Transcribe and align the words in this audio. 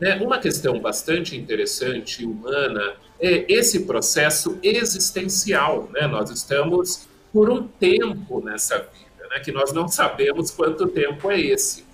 Né? 0.00 0.16
Uma 0.16 0.38
questão 0.38 0.78
bastante 0.80 1.36
interessante, 1.36 2.24
humana, 2.24 2.94
é 3.20 3.52
esse 3.52 3.80
processo 3.80 4.58
existencial. 4.62 5.88
Né? 5.92 6.06
Nós 6.06 6.30
estamos 6.30 7.08
por 7.32 7.50
um 7.50 7.66
tempo 7.66 8.42
nessa 8.44 8.78
vida, 8.78 9.28
né? 9.30 9.40
que 9.40 9.52
nós 9.52 9.72
não 9.72 9.88
sabemos 9.88 10.50
quanto 10.50 10.86
tempo 10.86 11.30
é 11.30 11.40
esse. 11.40 11.84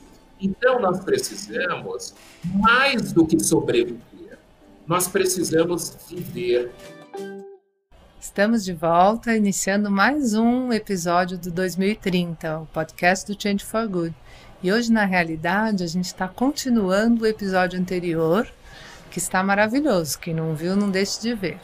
Então, 0.41 0.81
nós 0.81 1.03
precisamos, 1.03 2.14
mais 2.45 3.13
do 3.13 3.27
que 3.27 3.43
sobreviver, 3.43 4.39
nós 4.86 5.09
precisamos 5.09 5.96
viver. 6.09 6.71
Estamos 8.21 8.64
de 8.64 8.73
volta, 8.73 9.35
iniciando 9.36 9.91
mais 9.91 10.35
um 10.35 10.73
episódio 10.73 11.39
do 11.39 11.50
2030, 11.50 12.61
o 12.61 12.67
podcast 12.67 13.32
do 13.32 13.41
Change 13.41 13.64
for 13.64 13.89
Good. 13.89 14.14
E 14.64 14.73
hoje, 14.73 14.91
na 14.91 15.04
realidade, 15.04 15.85
a 15.85 15.86
gente 15.86 16.07
está 16.07 16.27
continuando 16.27 17.25
o 17.25 17.27
episódio 17.27 17.79
anterior, 17.79 18.49
que 19.11 19.18
está 19.18 19.43
maravilhoso. 19.43 20.18
Quem 20.18 20.32
não 20.32 20.54
viu, 20.54 20.75
não 20.75 20.90
deixe 20.90 21.21
de 21.21 21.35
ver. 21.35 21.59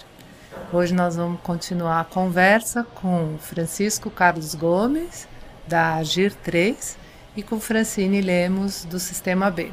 Hoje 0.71 0.93
nós 0.93 1.17
vamos 1.17 1.41
continuar 1.41 2.03
a 2.03 2.05
conversa 2.05 2.85
com 2.85 3.39
Francisco 3.41 4.11
Carlos 4.11 4.55
Gomes, 4.55 5.27
da 5.67 5.95
Agir 5.95 6.35
3, 6.45 6.99
e 7.35 7.43
com 7.43 7.59
Francine 7.59 8.21
Lemos, 8.21 8.85
do 8.85 9.01
Sistema 9.01 9.51
B. 9.51 9.71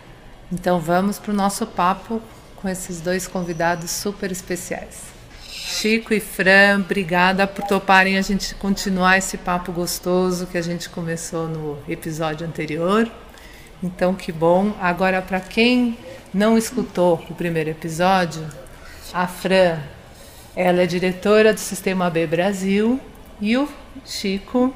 Então 0.50 0.80
vamos 0.80 1.18
para 1.18 1.30
o 1.30 1.34
nosso 1.34 1.66
papo 1.66 2.22
com 2.56 2.66
esses 2.66 3.02
dois 3.02 3.26
convidados 3.26 3.90
super 3.90 4.32
especiais. 4.32 5.12
Chico 5.50 6.14
e 6.14 6.20
Fran, 6.20 6.80
obrigada 6.80 7.46
por 7.46 7.66
toparem 7.66 8.16
a 8.16 8.22
gente 8.22 8.54
continuar 8.54 9.18
esse 9.18 9.36
papo 9.36 9.70
gostoso 9.70 10.46
que 10.46 10.56
a 10.56 10.62
gente 10.62 10.88
começou 10.88 11.46
no 11.46 11.76
episódio 11.86 12.46
anterior. 12.46 13.06
Então, 13.82 14.14
que 14.14 14.32
bom. 14.32 14.74
Agora, 14.80 15.20
para 15.20 15.40
quem 15.40 15.98
não 16.32 16.56
escutou 16.56 17.22
o 17.28 17.34
primeiro 17.34 17.68
episódio, 17.68 18.48
a 19.12 19.26
Fran, 19.26 19.78
ela 20.56 20.80
é 20.82 20.86
diretora 20.86 21.52
do 21.52 21.60
Sistema 21.60 22.08
B 22.08 22.26
Brasil 22.26 22.98
e 23.40 23.56
o 23.58 23.68
Chico 24.06 24.74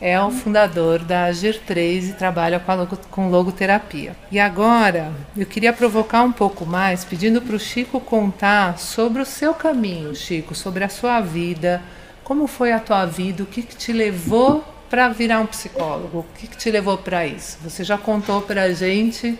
é 0.00 0.20
o 0.20 0.30
fundador 0.30 0.98
da 0.98 1.24
Agir 1.24 1.60
3 1.66 2.10
e 2.10 2.12
trabalha 2.12 2.60
com, 2.60 2.74
logo, 2.74 2.98
com 3.10 3.30
logoterapia. 3.30 4.14
E 4.30 4.38
agora 4.38 5.12
eu 5.36 5.46
queria 5.46 5.72
provocar 5.72 6.22
um 6.22 6.32
pouco 6.32 6.66
mais, 6.66 7.04
pedindo 7.04 7.40
para 7.40 7.56
o 7.56 7.60
Chico 7.60 7.98
contar 7.98 8.78
sobre 8.78 9.22
o 9.22 9.26
seu 9.26 9.54
caminho, 9.54 10.14
Chico, 10.14 10.54
sobre 10.54 10.84
a 10.84 10.88
sua 10.88 11.20
vida, 11.20 11.82
como 12.22 12.46
foi 12.46 12.72
a 12.72 12.80
tua 12.80 13.06
vida, 13.06 13.42
o 13.42 13.46
que, 13.46 13.62
que 13.62 13.76
te 13.76 13.92
levou 13.92 14.64
para 14.90 15.08
virar 15.08 15.40
um 15.40 15.46
psicólogo, 15.46 16.18
o 16.18 16.26
que, 16.38 16.46
que 16.46 16.56
te 16.56 16.70
levou 16.70 16.98
para 16.98 17.26
isso? 17.26 17.58
Você 17.62 17.82
já 17.82 17.96
contou 17.96 18.42
para 18.42 18.64
a 18.64 18.72
gente 18.72 19.38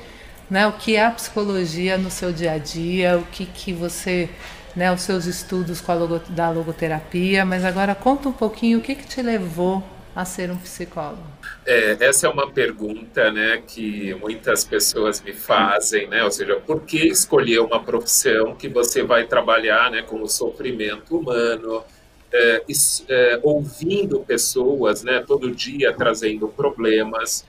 né, 0.50 0.66
o 0.66 0.72
que 0.72 0.96
é 0.96 1.04
a 1.04 1.10
psicologia 1.10 1.98
no 1.98 2.10
seu 2.10 2.32
dia 2.32 2.52
a 2.52 2.58
dia, 2.58 3.18
o 3.18 3.22
que, 3.24 3.44
que 3.44 3.72
você 3.72 4.28
né, 4.74 4.92
os 4.92 5.02
seus 5.02 5.24
estudos 5.24 5.80
com 5.80 5.92
a 5.92 5.94
logo, 5.94 6.18
da 6.28 6.50
logoterapia, 6.50 7.44
mas 7.44 7.64
agora 7.64 7.94
conta 7.94 8.28
um 8.28 8.32
pouquinho 8.32 8.78
o 8.78 8.82
que, 8.82 8.94
que 8.94 9.06
te 9.06 9.22
levou 9.22 9.82
a 10.17 10.25
ser 10.25 10.50
um 10.50 10.56
psicólogo? 10.56 11.22
É, 11.67 11.98
essa 12.00 12.27
é 12.27 12.31
uma 12.31 12.50
pergunta 12.50 13.31
né, 13.31 13.62
que 13.67 14.14
muitas 14.14 14.64
pessoas 14.64 15.20
me 15.20 15.34
fazem, 15.34 16.08
né? 16.08 16.25
ou 16.25 16.31
seja, 16.31 16.56
por 16.56 16.81
que 16.81 17.06
escolher 17.06 17.61
uma 17.61 17.84
profissão 17.84 18.56
que 18.56 18.67
você 18.67 19.03
vai 19.03 19.27
trabalhar 19.27 19.91
né, 19.91 20.01
com 20.01 20.23
o 20.23 20.27
sofrimento 20.27 21.18
humano, 21.18 21.85
é, 22.33 22.64
é, 23.08 23.40
ouvindo 23.42 24.20
pessoas 24.20 25.05
né, 25.05 25.23
todo 25.24 25.51
dia 25.51 25.92
trazendo 25.92 26.48
problemas. 26.48 27.46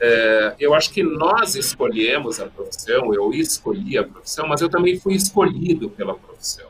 É, 0.00 0.54
eu 0.60 0.72
acho 0.72 0.92
que 0.92 1.02
nós 1.02 1.56
escolhemos 1.56 2.38
a 2.38 2.46
profissão, 2.46 3.12
eu 3.12 3.32
escolhi 3.32 3.98
a 3.98 4.04
profissão, 4.04 4.46
mas 4.46 4.60
eu 4.60 4.68
também 4.68 5.00
fui 5.00 5.14
escolhido 5.14 5.90
pela 5.90 6.14
profissão. 6.14 6.68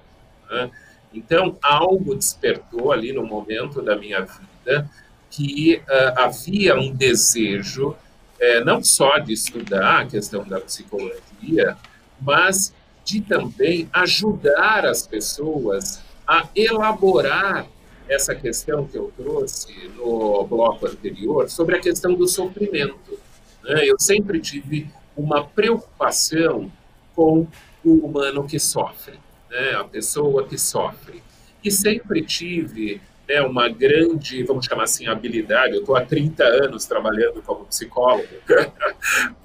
Né? 0.50 0.70
Então, 1.12 1.58
algo 1.62 2.14
despertou 2.14 2.90
ali 2.90 3.12
no 3.12 3.24
momento 3.26 3.82
da 3.82 3.94
minha 3.94 4.20
vida 4.20 4.90
que 5.34 5.82
uh, 5.88 6.20
havia 6.20 6.76
um 6.78 6.94
desejo 6.94 7.88
uh, 7.88 8.64
não 8.64 8.84
só 8.84 9.18
de 9.18 9.32
estudar 9.32 10.02
a 10.02 10.06
questão 10.06 10.44
da 10.44 10.60
psicologia, 10.60 11.76
mas 12.20 12.72
de 13.04 13.20
também 13.20 13.88
ajudar 13.92 14.86
as 14.86 15.04
pessoas 15.04 16.00
a 16.24 16.48
elaborar 16.54 17.66
essa 18.08 18.32
questão 18.32 18.86
que 18.86 18.96
eu 18.96 19.12
trouxe 19.16 19.72
no 19.96 20.44
bloco 20.44 20.86
anterior 20.86 21.50
sobre 21.50 21.76
a 21.76 21.80
questão 21.80 22.14
do 22.14 22.28
sofrimento. 22.28 23.18
Né? 23.64 23.86
Eu 23.86 23.96
sempre 23.98 24.38
tive 24.38 24.88
uma 25.16 25.44
preocupação 25.44 26.70
com 27.14 27.44
o 27.84 28.06
humano 28.06 28.46
que 28.46 28.60
sofre, 28.60 29.18
né? 29.50 29.72
a 29.74 29.84
pessoa 29.84 30.46
que 30.46 30.56
sofre. 30.56 31.20
E 31.62 31.70
sempre 31.72 32.22
tive 32.22 33.00
né, 33.28 33.40
uma 33.42 33.68
grande, 33.68 34.42
vamos 34.44 34.66
chamar 34.66 34.84
assim, 34.84 35.06
habilidade. 35.06 35.74
Eu 35.74 35.80
estou 35.80 35.96
há 35.96 36.04
30 36.04 36.44
anos 36.44 36.84
trabalhando 36.84 37.42
como 37.42 37.64
psicólogo, 37.64 38.28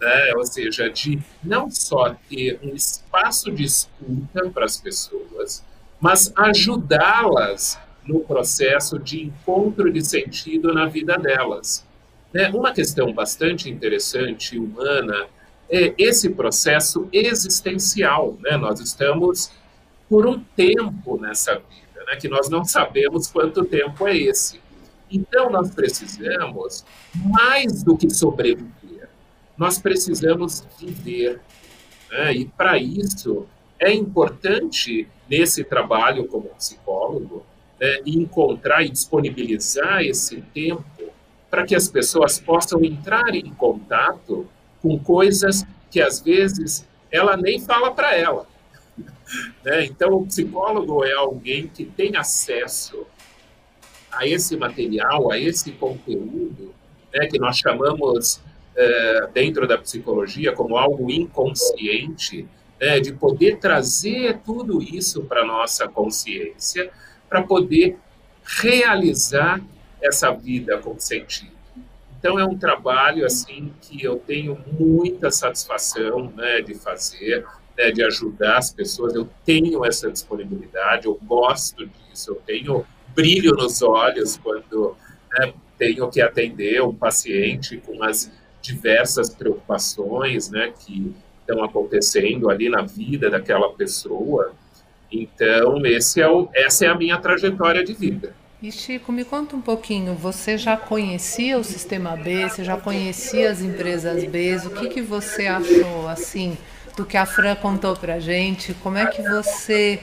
né, 0.02 0.34
ou 0.36 0.46
seja, 0.46 0.90
de 0.90 1.20
não 1.44 1.70
só 1.70 2.16
ter 2.30 2.60
um 2.64 2.74
espaço 2.76 3.52
de 3.52 3.64
escuta 3.64 4.50
para 4.54 4.66
as 4.66 4.78
pessoas, 4.78 5.64
mas 6.00 6.32
ajudá-las 6.36 7.80
no 8.06 8.22
processo 8.22 8.98
de 8.98 9.24
encontro 9.24 9.92
de 9.92 10.04
sentido 10.04 10.74
na 10.74 10.86
vida 10.88 11.18
delas. 11.18 11.86
Né, 12.34 12.50
uma 12.50 12.74
questão 12.74 13.12
bastante 13.14 13.70
interessante, 13.70 14.58
humana, 14.58 15.28
é 15.70 15.94
esse 15.98 16.30
processo 16.30 17.08
existencial. 17.12 18.38
Né? 18.42 18.58
Nós 18.58 18.80
estamos 18.80 19.52
por 20.10 20.26
um 20.26 20.40
tempo 20.56 21.20
nessa 21.22 21.56
vida 21.56 21.89
né, 22.10 22.16
que 22.16 22.28
nós 22.28 22.50
não 22.50 22.66
sabemos 22.66 23.28
quanto 23.28 23.64
tempo 23.64 24.08
é 24.08 24.18
esse. 24.18 24.60
Então, 25.12 25.50
nós 25.50 25.72
precisamos, 25.72 26.84
mais 27.16 27.84
do 27.84 27.96
que 27.96 28.10
sobreviver, 28.10 29.10
nós 29.58 29.80
precisamos 29.80 30.66
viver. 30.80 31.40
Né? 32.12 32.34
E, 32.34 32.46
para 32.46 32.78
isso, 32.78 33.46
é 33.80 33.94
importante, 33.94 35.08
nesse 35.30 35.64
trabalho 35.64 36.28
como 36.28 36.50
psicólogo, 36.50 37.46
né, 37.80 38.00
encontrar 38.06 38.84
e 38.84 38.90
disponibilizar 38.90 40.02
esse 40.02 40.42
tempo 40.54 40.84
para 41.50 41.66
que 41.66 41.76
as 41.76 41.88
pessoas 41.88 42.40
possam 42.40 42.84
entrar 42.84 43.34
em 43.34 43.52
contato 43.54 44.48
com 44.82 44.98
coisas 45.00 45.66
que, 45.90 46.02
às 46.02 46.20
vezes, 46.20 46.88
ela 47.12 47.36
nem 47.36 47.60
fala 47.60 47.92
para 47.92 48.16
ela. 48.16 48.48
Né? 49.64 49.86
Então, 49.86 50.14
o 50.14 50.26
psicólogo 50.26 51.04
é 51.04 51.14
alguém 51.14 51.68
que 51.68 51.86
tem 51.86 52.16
acesso 52.16 53.06
a 54.12 54.26
esse 54.28 54.58
material, 54.58 55.32
a 55.32 55.38
esse 55.38 55.72
conteúdo, 55.72 56.74
né, 57.14 57.28
que 57.28 57.40
nós 57.40 57.58
chamamos 57.58 58.42
é, 58.76 59.28
dentro 59.34 59.68
da 59.68 59.78
psicologia 59.78 60.52
como 60.54 60.78
algo 60.78 61.12
inconsciente, 61.12 62.48
né, 62.80 63.00
de 63.00 63.14
poder 63.14 63.60
trazer 63.60 64.40
tudo 64.40 64.82
isso 64.82 65.24
para 65.24 65.46
nossa 65.46 65.88
consciência, 65.88 66.90
para 67.28 67.44
poder 67.44 67.98
realizar 68.62 69.62
essa 70.02 70.32
vida 70.32 70.78
com 70.78 70.98
sentido. 70.98 71.60
Então 72.18 72.40
é 72.40 72.44
um 72.44 72.58
trabalho 72.58 73.26
assim 73.26 73.72
que 73.82 74.04
eu 74.04 74.18
tenho 74.18 74.58
muita 74.78 75.30
satisfação 75.32 76.32
né, 76.36 76.62
de 76.62 76.74
fazer 76.74 77.46
né, 77.80 77.92
de 77.92 78.04
ajudar 78.04 78.58
as 78.58 78.74
pessoas, 78.74 79.16
eu 79.16 79.30
tenho 79.46 79.86
essa 79.86 80.12
disponibilidade, 80.12 81.06
eu 81.06 81.18
gosto 81.26 81.88
disso, 81.88 82.32
eu 82.32 82.36
tenho 82.46 82.86
brilho 83.16 83.54
nos 83.54 83.82
olhos 83.82 84.38
quando 84.38 84.98
né, 85.32 85.54
tenho 85.78 86.10
que 86.10 86.20
atender 86.20 86.84
um 86.84 86.94
paciente 86.94 87.78
com 87.78 88.04
as 88.04 88.30
diversas 88.62 89.30
preocupações 89.30 90.50
né, 90.50 90.74
que 90.78 91.16
estão 91.40 91.64
acontecendo 91.64 92.50
ali 92.50 92.68
na 92.68 92.82
vida 92.82 93.30
daquela 93.30 93.72
pessoa. 93.72 94.52
Então, 95.10 95.84
esse 95.86 96.22
é 96.22 96.30
o, 96.30 96.50
essa 96.54 96.86
é 96.86 96.90
a 96.90 96.96
minha 96.96 97.18
trajetória 97.18 97.82
de 97.82 97.94
vida. 97.94 98.36
E 98.62 98.74
Chico, 98.74 99.10
me 99.14 99.24
conta 99.24 99.56
um 99.56 99.62
pouquinho, 99.62 100.14
você 100.16 100.58
já 100.58 100.76
conhecia 100.76 101.58
o 101.58 101.64
Sistema 101.64 102.18
B, 102.18 102.50
você 102.50 102.62
já 102.62 102.76
conhecia 102.76 103.50
as 103.50 103.62
empresas 103.62 104.26
B, 104.26 104.58
o 104.66 104.72
que, 104.72 104.90
que 104.90 105.02
você 105.02 105.48
achou, 105.48 106.10
assim, 106.10 106.58
do 107.00 107.06
que 107.06 107.16
a 107.16 107.26
Fran 107.26 107.56
contou 107.56 107.96
para 107.96 108.20
gente, 108.20 108.74
como 108.74 108.98
é 108.98 109.06
que 109.06 109.22
você 109.22 110.02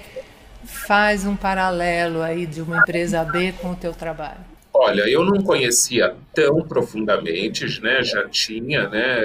faz 0.64 1.26
um 1.26 1.36
paralelo 1.36 2.22
aí 2.22 2.46
de 2.46 2.62
uma 2.62 2.78
empresa 2.78 3.22
B 3.22 3.52
com 3.52 3.72
o 3.72 3.76
teu 3.76 3.92
trabalho? 3.92 4.40
Olha, 4.72 5.02
eu 5.02 5.22
não 5.22 5.42
conhecia 5.42 6.16
tão 6.34 6.62
profundamente, 6.62 7.80
né? 7.82 8.02
Já 8.02 8.26
tinha, 8.28 8.88
né? 8.88 9.18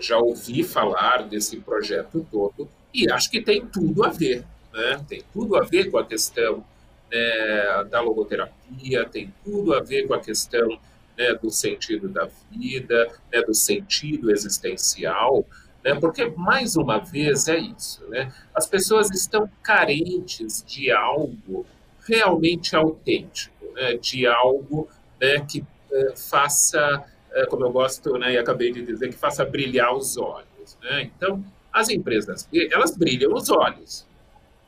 Já 0.00 0.18
ouvi 0.18 0.64
falar 0.64 1.28
desse 1.28 1.58
projeto 1.58 2.26
todo, 2.30 2.68
E 2.92 3.08
acho 3.10 3.30
que 3.30 3.40
tem 3.40 3.64
tudo 3.64 4.04
a 4.04 4.08
ver, 4.08 4.44
né? 4.72 5.00
Tem 5.08 5.22
tudo 5.32 5.56
a 5.56 5.62
ver 5.62 5.92
com 5.92 5.98
a 5.98 6.04
questão 6.04 6.64
né, 7.08 7.84
da 7.88 8.00
logoterapia, 8.00 9.04
tem 9.04 9.32
tudo 9.44 9.74
a 9.74 9.80
ver 9.80 10.08
com 10.08 10.14
a 10.14 10.20
questão 10.20 10.68
né, 11.16 11.34
do 11.40 11.50
sentido 11.50 12.08
da 12.08 12.28
vida, 12.50 13.08
né, 13.32 13.42
do 13.42 13.54
sentido 13.54 14.30
existencial, 14.32 15.44
né, 15.84 15.94
porque, 15.94 16.26
mais 16.36 16.76
uma 16.76 16.98
vez, 16.98 17.48
é 17.48 17.58
isso. 17.58 18.04
Né, 18.08 18.32
as 18.54 18.66
pessoas 18.66 19.10
estão 19.10 19.50
carentes 19.62 20.64
de 20.66 20.90
algo 20.90 21.66
realmente 22.06 22.74
autêntico, 22.74 23.66
né, 23.74 23.96
de 23.96 24.26
algo 24.26 24.88
né, 25.20 25.44
que 25.46 25.64
eh, 25.92 26.14
faça, 26.16 27.04
eh, 27.32 27.46
como 27.46 27.64
eu 27.64 27.70
gosto 27.70 28.16
né, 28.18 28.32
e 28.32 28.38
acabei 28.38 28.72
de 28.72 28.84
dizer, 28.84 29.08
que 29.08 29.16
faça 29.16 29.44
brilhar 29.44 29.94
os 29.94 30.16
olhos. 30.16 30.78
Né? 30.82 31.02
Então, 31.02 31.44
as 31.72 31.88
empresas, 31.88 32.48
elas 32.70 32.96
brilham 32.96 33.32
os 33.34 33.50
olhos. 33.50 34.06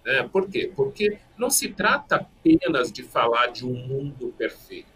Né? 0.05 0.29
Por 0.33 0.49
quê? 0.49 0.71
Porque 0.75 1.19
não 1.37 1.51
se 1.51 1.69
trata 1.69 2.17
apenas 2.17 2.93
de 2.93 3.03
falar 3.03 3.49
de 3.49 3.67
um 3.67 3.75
mundo 3.75 4.35
perfeito, 4.37 4.89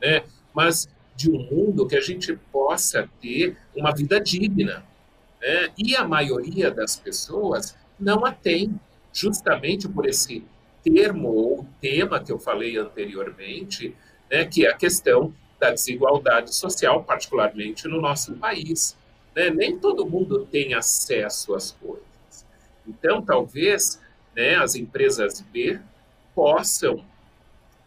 né? 0.00 0.24
mas 0.52 0.88
de 1.16 1.30
um 1.30 1.38
mundo 1.38 1.86
que 1.86 1.96
a 1.96 2.00
gente 2.00 2.36
possa 2.50 3.08
ter 3.20 3.56
uma 3.74 3.92
vida 3.92 4.20
digna. 4.20 4.84
Né? 5.44 5.68
E 5.76 5.94
a 5.94 6.08
maioria 6.08 6.70
das 6.70 6.96
pessoas 6.96 7.76
não 8.00 8.24
a 8.24 8.32
tem, 8.32 8.80
justamente 9.12 9.86
por 9.86 10.06
esse 10.06 10.42
termo 10.82 11.28
ou 11.28 11.66
tema 11.82 12.18
que 12.18 12.32
eu 12.32 12.38
falei 12.38 12.78
anteriormente, 12.78 13.94
né, 14.30 14.46
que 14.46 14.66
é 14.66 14.70
a 14.70 14.76
questão 14.76 15.34
da 15.60 15.70
desigualdade 15.70 16.54
social, 16.54 17.04
particularmente 17.04 17.86
no 17.86 18.00
nosso 18.00 18.34
país. 18.36 18.96
Né? 19.36 19.50
Nem 19.50 19.78
todo 19.78 20.08
mundo 20.08 20.46
tem 20.50 20.72
acesso 20.72 21.54
às 21.54 21.72
coisas. 21.72 22.46
Então, 22.86 23.22
talvez 23.22 24.00
né, 24.34 24.56
as 24.56 24.74
empresas 24.74 25.42
B 25.42 25.78
possam 26.34 27.04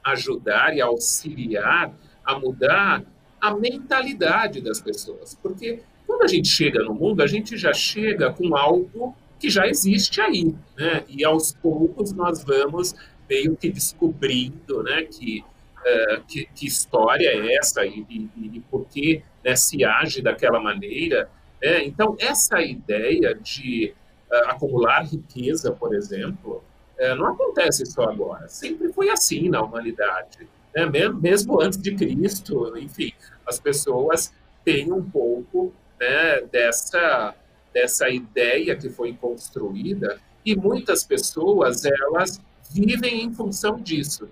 ajudar 0.03 0.75
e 0.75 0.81
auxiliar 0.81 1.91
a 2.23 2.39
mudar 2.39 3.03
a 3.41 3.53
mentalidade 3.53 4.61
das 4.61 4.79
pessoas. 4.79 5.35
Porque 5.35 5.81
quando 6.17 6.23
a 6.23 6.27
gente 6.27 6.47
chega 6.47 6.83
no 6.83 6.95
mundo, 6.95 7.21
a 7.21 7.27
gente 7.27 7.55
já 7.55 7.71
chega 7.71 8.33
com 8.33 8.55
algo 8.55 9.15
que 9.39 9.51
já 9.51 9.67
existe 9.67 10.19
aí, 10.19 10.55
né? 10.75 11.03
E 11.07 11.23
aos 11.23 11.53
poucos 11.53 12.11
nós 12.11 12.43
vamos 12.43 12.95
meio 13.29 13.55
que 13.55 13.69
descobrindo, 13.69 14.81
né, 14.81 15.03
que, 15.03 15.43
uh, 15.77 16.21
que, 16.27 16.47
que, 16.55 16.65
história 16.65 17.27
é 17.27 17.55
essa 17.55 17.85
e, 17.85 18.03
e, 18.09 18.29
e 18.35 18.59
por 18.71 18.85
que 18.85 19.21
né, 19.43 19.55
se 19.55 19.83
age 19.83 20.23
daquela 20.23 20.59
maneira. 20.59 21.29
Né? 21.61 21.83
Então, 21.85 22.15
essa 22.19 22.61
ideia 22.61 23.35
de 23.35 23.93
uh, 24.31 24.49
acumular 24.49 25.01
riqueza, 25.01 25.71
por 25.71 25.93
exemplo, 25.93 26.63
uh, 26.99 27.15
não 27.15 27.27
acontece 27.27 27.85
só 27.85 28.03
agora. 28.03 28.47
Sempre 28.47 28.91
foi 28.91 29.09
assim 29.09 29.49
na 29.49 29.61
humanidade. 29.61 30.47
Né? 30.73 30.85
Mesmo, 31.13 31.61
antes 31.61 31.77
de 31.77 31.93
Cristo, 31.93 32.75
enfim, 32.77 33.13
as 33.45 33.59
pessoas 33.59 34.33
têm 34.63 34.91
um 34.91 35.03
pouco 35.03 35.73
né, 35.99 36.41
dessa 36.51 37.35
dessa 37.73 38.09
ideia 38.09 38.75
que 38.75 38.89
foi 38.89 39.13
construída 39.13 40.19
e 40.43 40.55
muitas 40.55 41.03
pessoas 41.03 41.85
elas 41.85 42.41
vivem 42.71 43.23
em 43.23 43.31
função 43.31 43.79
disso. 43.79 44.27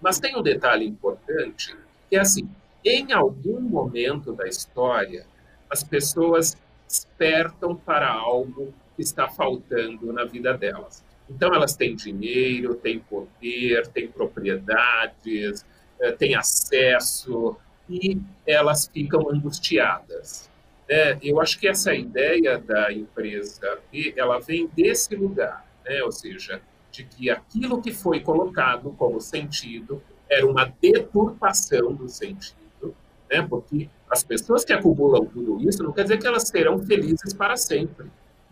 Mas 0.00 0.18
tem 0.18 0.34
um 0.36 0.42
detalhe 0.42 0.86
importante 0.86 1.76
que 2.08 2.16
é 2.16 2.20
assim, 2.20 2.48
em 2.84 3.12
algum 3.12 3.60
momento 3.60 4.32
da 4.32 4.46
história 4.46 5.26
as 5.68 5.82
pessoas 5.82 6.56
despertam 6.86 7.74
para 7.74 8.10
algo 8.10 8.72
que 8.96 9.02
está 9.02 9.28
faltando 9.28 10.12
na 10.12 10.24
vida 10.24 10.56
delas. 10.56 11.04
Então 11.28 11.54
elas 11.54 11.74
têm 11.74 11.96
dinheiro, 11.96 12.74
têm 12.74 12.98
poder, 12.98 13.86
têm 13.88 14.08
propriedades, 14.08 15.64
eh, 16.00 16.12
têm 16.12 16.34
acesso 16.34 17.56
e 17.88 18.18
elas 18.46 18.90
ficam 18.92 19.30
angustiadas. 19.30 20.51
É, 20.94 21.16
eu 21.22 21.40
acho 21.40 21.58
que 21.58 21.66
essa 21.66 21.94
ideia 21.94 22.58
da 22.58 22.92
empresa 22.92 23.78
ela 24.14 24.38
vem 24.38 24.66
desse 24.76 25.16
lugar, 25.16 25.66
né? 25.86 26.02
ou 26.02 26.12
seja, 26.12 26.60
de 26.90 27.02
que 27.02 27.30
aquilo 27.30 27.80
que 27.80 27.94
foi 27.94 28.20
colocado 28.20 28.94
como 28.98 29.18
sentido 29.18 30.02
era 30.28 30.46
uma 30.46 30.70
deturpação 30.82 31.94
do 31.94 32.10
sentido, 32.10 32.94
né? 33.30 33.40
porque 33.40 33.88
as 34.10 34.22
pessoas 34.22 34.66
que 34.66 34.72
acumulam 34.74 35.24
tudo 35.24 35.66
isso 35.66 35.82
não 35.82 35.92
quer 35.92 36.02
dizer 36.02 36.18
que 36.18 36.26
elas 36.26 36.46
serão 36.46 36.78
felizes 36.78 37.32
para 37.32 37.56
sempre. 37.56 38.08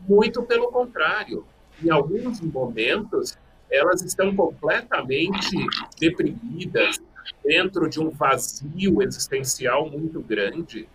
Muito 0.09 0.43
pelo 0.43 0.69
contrário. 0.73 1.45
Em 1.85 1.91
alguns 1.91 2.41
momentos, 2.41 3.37
elas 3.71 4.01
estão 4.01 4.35
completamente 4.35 5.59
deprimidas, 6.01 6.99
dentro 7.45 7.87
de 7.87 8.01
um 8.01 8.09
vazio 8.09 9.03
existencial 9.03 9.91
muito 9.91 10.23
grande, 10.23 10.89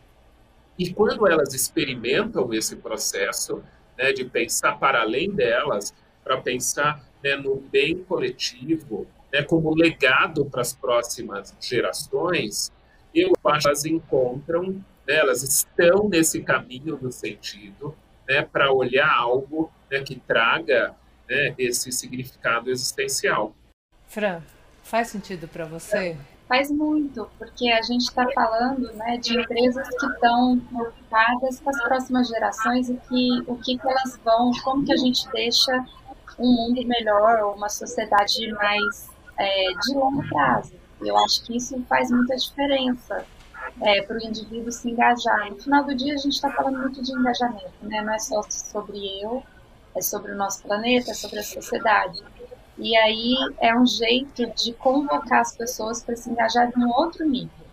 e 0.77 0.94
quando 0.94 1.27
elas 1.27 1.54
experimentam 1.54 2.54
esse 2.54 2.75
processo 2.75 3.63
né, 3.98 4.12
de 4.12 4.25
pensar 4.25 4.77
para 4.77 5.01
além 5.01 5.31
delas, 5.31 5.94
para 6.24 6.42
pensar 6.42 7.01
né, 7.24 7.36
no 7.36 7.56
bem 7.56 8.04
coletivo, 8.04 9.07
né, 9.31 9.42
como 9.42 9.74
legado 9.74 10.45
para 10.45 10.62
as 10.62 10.74
próximas 10.74 11.56
gerações, 11.62 12.72
eu 13.13 13.31
acho 13.45 13.62
que 13.62 13.68
elas 13.68 13.86
encontram, 13.86 14.83
né, 15.07 15.16
elas 15.16 15.44
estão 15.44 16.10
nesse 16.10 16.42
caminho 16.42 16.98
do 16.98 17.12
sentido 17.12 17.95
né, 18.27 18.42
para 18.42 18.72
olhar 18.72 19.10
algo 19.10 19.72
né, 19.89 20.01
que 20.01 20.19
traga 20.19 20.95
esse 21.57 21.92
significado 21.92 22.69
existencial. 22.69 23.56
Fran, 24.07 24.44
faz 24.83 25.07
sentido 25.07 25.48
para 25.48 25.66
você? 25.66 26.16
Faz 26.47 26.69
muito, 26.69 27.27
porque 27.39 27.69
a 27.69 27.81
gente 27.81 28.03
está 28.03 28.25
falando 28.33 28.94
né, 28.94 29.18
de 29.18 29.39
empresas 29.39 29.88
que 29.89 30.06
estão 30.06 30.59
preocupadas 30.59 31.59
com 31.59 31.69
as 31.71 31.83
próximas 31.83 32.27
gerações 32.27 32.89
e 32.89 32.95
que, 32.95 33.44
o 33.47 33.56
que, 33.56 33.77
que 33.77 33.88
elas 33.88 34.19
vão, 34.24 34.51
como 34.63 34.86
que 34.86 34.94
a 34.94 34.97
gente 34.97 35.27
deixa 35.31 35.83
um 36.38 36.51
mundo 36.51 36.86
melhor, 36.86 37.56
uma 37.56 37.69
sociedade 37.69 38.51
mais 38.53 39.09
é, 39.38 39.69
de 39.86 39.95
longo 39.95 40.27
prazo. 40.30 40.74
Eu 41.01 41.18
acho 41.18 41.44
que 41.45 41.57
isso 41.57 41.81
faz 41.89 42.12
muita 42.12 42.36
diferença 42.36 43.25
é, 43.81 44.01
para 44.03 44.18
o 44.18 44.24
indivíduo 44.24 44.71
se 44.71 44.89
engajar. 44.89 45.50
No 45.50 45.57
final 45.57 45.83
do 45.83 45.95
dia, 45.95 46.13
a 46.13 46.18
gente 46.18 46.33
está 46.33 46.51
falando 46.51 46.80
muito 46.80 47.01
de 47.01 47.12
engajamento, 47.12 47.74
né? 47.81 48.01
não 48.01 48.13
é 48.13 48.19
só 48.19 48.41
sobre 48.50 48.98
eu, 49.22 49.43
é 49.96 50.01
sobre 50.01 50.31
o 50.31 50.36
nosso 50.36 50.62
planeta, 50.63 51.12
é 51.12 51.13
sobre 51.13 51.39
a 51.39 51.43
sociedade. 51.43 52.24
E 52.77 52.96
aí 52.98 53.36
é 53.62 53.75
um 53.77 53.86
jeito 53.86 54.48
de 54.48 54.74
convocar 54.74 55.41
as 55.41 55.55
pessoas 55.55 56.03
para 56.03 56.15
se 56.15 56.29
engajar 56.29 56.72
num 56.75 56.89
outro 56.89 57.25
nível. 57.27 57.65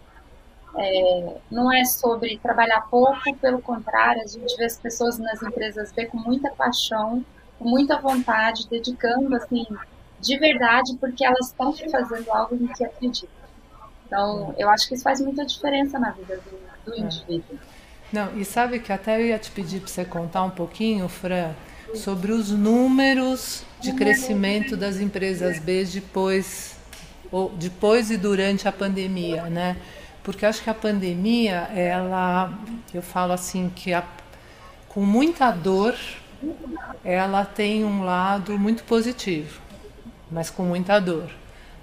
É, 0.76 1.36
não 1.50 1.72
é 1.72 1.84
sobre 1.84 2.38
trabalhar 2.38 2.80
pouco, 2.82 3.36
pelo 3.40 3.60
contrário, 3.60 4.22
a 4.22 4.26
gente 4.26 4.56
vê 4.56 4.64
as 4.64 4.78
pessoas 4.78 5.18
nas 5.18 5.42
empresas 5.42 5.92
B 5.92 6.06
com 6.06 6.18
muita 6.18 6.50
paixão, 6.50 7.24
com 7.58 7.68
muita 7.68 7.98
vontade, 7.98 8.68
dedicando 8.68 9.34
assim 9.34 9.66
de 10.20 10.38
verdade, 10.38 10.96
porque 10.98 11.24
elas 11.24 11.48
estão 11.48 11.72
fazendo 11.72 12.30
algo 12.30 12.54
em 12.54 12.68
que 12.68 12.84
acreditam. 12.84 13.42
Então, 14.06 14.54
eu 14.56 14.70
acho 14.70 14.88
que 14.88 14.94
isso 14.94 15.02
faz 15.02 15.20
muita 15.20 15.44
diferença 15.44 15.98
na 15.98 16.10
vida 16.10 16.36
do, 16.36 16.90
do 16.90 16.94
é. 16.94 17.00
indivíduo. 17.00 17.58
Não, 18.12 18.38
e 18.38 18.44
sabe 18.44 18.78
que 18.78 18.92
até 18.92 19.20
eu 19.20 19.26
ia 19.26 19.38
te 19.38 19.50
pedir 19.50 19.80
para 19.80 19.88
você 19.88 20.04
contar 20.04 20.44
um 20.44 20.50
pouquinho, 20.50 21.08
Fran, 21.08 21.54
sobre 21.94 22.32
os 22.32 22.50
números 22.50 23.64
de 23.80 23.92
crescimento 23.92 24.76
das 24.76 24.98
empresas 25.00 25.58
B 25.58 25.84
depois, 25.84 26.76
ou 27.30 27.50
depois 27.50 28.10
e 28.10 28.16
durante 28.16 28.68
a 28.68 28.72
pandemia, 28.72 29.44
né? 29.44 29.76
Porque 30.22 30.46
acho 30.46 30.62
que 30.62 30.70
a 30.70 30.74
pandemia, 30.74 31.68
ela, 31.74 32.56
eu 32.94 33.02
falo 33.02 33.32
assim 33.32 33.70
que 33.74 33.92
a, 33.92 34.04
com 34.88 35.04
muita 35.04 35.50
dor, 35.50 35.96
ela 37.04 37.44
tem 37.44 37.84
um 37.84 38.04
lado 38.04 38.58
muito 38.58 38.84
positivo, 38.84 39.60
mas 40.30 40.48
com 40.48 40.62
muita 40.62 41.00
dor, 41.00 41.30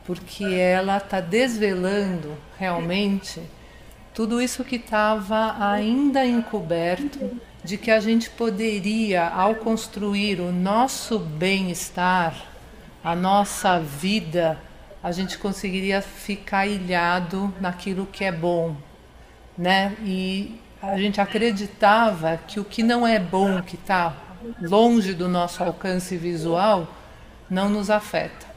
porque 0.05 0.45
ela 0.45 0.97
está 0.97 1.19
desvelando 1.19 2.37
realmente 2.57 3.41
tudo 4.13 4.41
isso 4.41 4.63
que 4.63 4.77
estava 4.77 5.55
ainda 5.59 6.25
encoberto 6.25 7.39
de 7.63 7.77
que 7.77 7.91
a 7.91 7.99
gente 7.99 8.29
poderia, 8.29 9.27
ao 9.27 9.55
construir 9.55 10.39
o 10.39 10.51
nosso 10.51 11.19
bem-estar, 11.19 12.35
a 13.03 13.15
nossa 13.15 13.79
vida, 13.79 14.59
a 15.03 15.11
gente 15.11 15.37
conseguiria 15.37 16.01
ficar 16.01 16.67
ilhado 16.67 17.53
naquilo 17.59 18.05
que 18.05 18.23
é 18.23 18.31
bom, 18.31 18.75
né? 19.57 19.95
E 20.03 20.59
a 20.81 20.97
gente 20.97 21.19
acreditava 21.19 22.39
que 22.47 22.59
o 22.59 22.65
que 22.65 22.83
não 22.83 23.05
é 23.05 23.19
bom, 23.19 23.61
que 23.61 23.75
está 23.75 24.15
longe 24.61 25.13
do 25.13 25.27
nosso 25.27 25.63
alcance 25.63 26.15
visual, 26.15 26.87
não 27.49 27.69
nos 27.69 27.89
afeta. 27.89 28.47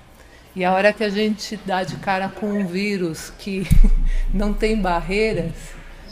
E 0.54 0.64
a 0.64 0.72
hora 0.72 0.92
que 0.92 1.02
a 1.02 1.08
gente 1.08 1.56
dá 1.64 1.82
de 1.82 1.96
cara 1.96 2.28
com 2.28 2.46
um 2.46 2.66
vírus 2.66 3.32
que 3.38 3.66
não 4.32 4.52
tem 4.52 4.80
barreiras, 4.80 5.52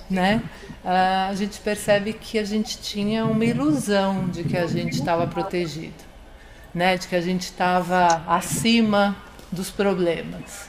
né? 0.09 0.43
Uh, 0.85 1.31
a 1.31 1.35
gente 1.35 1.61
percebe 1.61 2.15
que 2.15 2.39
a 2.39 2.45
gente 2.45 2.79
tinha 2.79 3.27
uma 3.27 3.45
ilusão 3.45 4.29
de 4.29 4.45
que 4.45 4.57
a 4.57 4.67
gente 4.67 4.95
estava 4.95 5.27
protegido, 5.27 5.93
né? 6.75 6.97
De 6.97 7.07
que 7.07 7.15
a 7.15 7.21
gente 7.21 7.43
estava 7.43 8.23
acima 8.27 9.15
dos 9.53 9.71
problemas. 9.71 10.69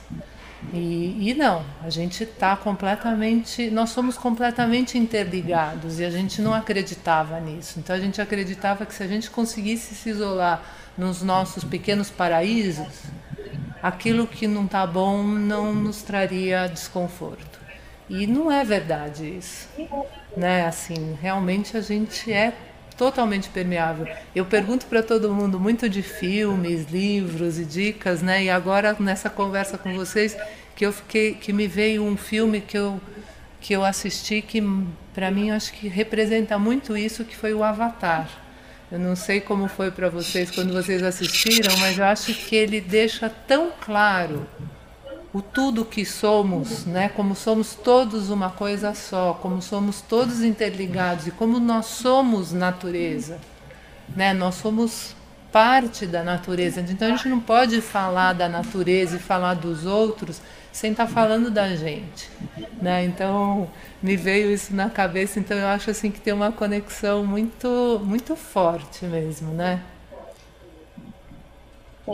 E, 0.74 1.30
e 1.30 1.34
não, 1.34 1.66
a 1.84 1.90
gente 1.90 2.24
está 2.24 2.56
completamente, 2.56 3.70
nós 3.72 3.90
somos 3.90 4.18
completamente 4.18 4.98
interligados 4.98 6.00
e 6.00 6.06
a 6.06 6.10
gente 6.10 6.42
não 6.42 6.54
acreditava 6.54 7.40
nisso. 7.40 7.80
Então 7.80 7.96
a 7.96 8.00
gente 8.00 8.22
acreditava 8.22 8.86
que 8.86 8.94
se 8.94 9.02
a 9.02 9.08
gente 9.08 9.30
conseguisse 9.30 9.96
se 9.96 10.10
isolar 10.10 10.62
nos 10.98 11.22
nossos 11.24 11.64
pequenos 11.64 12.10
paraísos, 12.10 12.88
aquilo 13.82 14.28
que 14.28 14.48
não 14.48 14.66
está 14.66 14.86
bom 14.86 15.24
não 15.24 15.74
nos 15.74 16.04
traria 16.04 16.68
desconforto. 16.68 17.51
E 18.14 18.28
não 18.28 18.52
é 18.52 18.62
verdade 18.66 19.38
isso, 19.38 19.70
né? 20.36 20.66
Assim, 20.66 21.18
realmente 21.22 21.78
a 21.78 21.82
gente 21.82 22.30
é 22.30 22.54
totalmente 22.98 23.48
permeável. 23.48 24.06
Eu 24.36 24.46
pergunto 24.46 24.86
para 24.88 25.02
todo 25.02 25.34
mundo 25.34 25.58
muito 25.58 25.88
de 25.88 26.02
filmes, 26.02 26.92
livros 26.92 27.58
e 27.58 27.64
dicas, 27.64 28.22
né? 28.22 28.44
E 28.44 28.50
agora 28.50 28.94
nessa 29.00 29.30
conversa 29.30 29.78
com 29.78 29.96
vocês 29.96 30.36
que 30.76 30.86
eu 30.86 30.92
fiquei, 30.92 31.36
que 31.36 31.54
me 31.54 31.70
veio 31.70 32.04
um 32.04 32.18
filme 32.18 32.60
que 32.60 32.78
eu 32.78 33.00
que 33.62 33.74
eu 33.74 33.86
assisti 33.86 34.42
que 34.42 34.62
para 35.14 35.32
mim 35.32 35.52
acho 35.52 35.72
que 35.72 35.88
representa 35.88 36.60
muito 36.60 36.98
isso, 36.98 37.24
que 37.24 37.36
foi 37.36 37.54
o 37.54 37.64
Avatar. 37.64 38.28
Eu 38.92 39.00
não 39.00 39.16
sei 39.16 39.40
como 39.40 39.70
foi 39.70 39.90
para 39.90 40.10
vocês 40.10 40.52
quando 40.52 40.74
vocês 40.74 41.02
assistiram, 41.02 41.78
mas 41.78 41.98
eu 41.98 42.04
acho 42.04 42.34
que 42.34 42.58
ele 42.58 42.82
deixa 42.82 43.30
tão 43.30 43.72
claro 43.80 44.46
o 45.34 45.42
tudo 45.42 45.86
que 45.86 46.06
somos, 46.06 46.86
né? 46.86 47.10
Como 47.10 47.36
somos 47.36 47.74
todos 47.74 48.30
uma 48.30 48.50
coisa 48.50 48.94
só, 48.94 49.34
como 49.34 49.62
somos 49.62 50.02
todos 50.02 50.44
interligados 50.44 51.28
e 51.28 51.32
como 51.32 51.60
nós 51.60 51.86
somos 51.86 52.52
natureza, 52.52 53.40
né? 54.16 54.34
Nós 54.34 54.56
somos 54.56 55.16
parte 55.52 56.06
da 56.06 56.24
natureza. 56.24 56.82
Então 56.82 57.08
a 57.08 57.12
gente 57.12 57.30
não 57.30 57.40
pode 57.40 57.82
falar 57.82 58.34
da 58.34 58.50
natureza 58.50 59.18
e 59.18 59.20
falar 59.20 59.54
dos 59.54 59.86
outros 59.86 60.42
sem 60.72 60.92
estar 60.92 61.06
tá 61.06 61.12
falando 61.12 61.52
da 61.52 61.76
gente, 61.76 62.30
né? 62.82 63.04
Então 63.06 63.70
me 64.02 64.18
veio 64.18 64.52
isso 64.52 64.76
na 64.76 64.90
cabeça. 64.90 65.40
Então 65.40 65.58
eu 65.58 65.68
acho 65.68 65.92
assim 65.92 66.12
que 66.12 66.20
tem 66.20 66.34
uma 66.34 66.52
conexão 66.52 67.26
muito 67.26 68.02
muito 68.04 68.36
forte 68.36 69.06
mesmo, 69.06 69.54
né? 69.54 69.82